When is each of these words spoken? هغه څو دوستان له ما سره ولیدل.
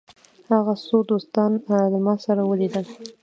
هغه 0.51 0.73
څو 0.85 0.97
دوستان 1.11 1.51
له 1.93 1.99
ما 2.05 2.15
سره 2.25 2.41
ولیدل. 2.45 2.85